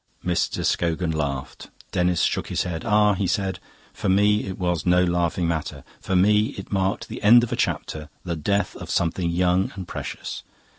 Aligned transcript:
Mr. 0.25 0.65
Scogan 0.65 1.11
laughed. 1.11 1.69
Denis 1.91 2.23
shook 2.23 2.47
his 2.47 2.63
head. 2.63 2.83
"Ah," 2.85 3.13
he 3.13 3.27
said, 3.27 3.59
"for 3.93 4.09
me 4.09 4.45
it 4.47 4.57
was 4.57 4.83
no 4.83 5.03
laughing 5.03 5.47
matter. 5.47 5.83
For 5.99 6.15
me 6.15 6.55
it 6.57 6.71
marked 6.71 7.07
the 7.07 7.21
end 7.21 7.43
of 7.43 7.51
a 7.51 7.55
chapter, 7.55 8.09
the 8.23 8.35
death 8.35 8.75
of 8.77 8.89
something 8.89 9.29
young 9.29 9.71
and 9.75 9.87
precious. 9.87 10.41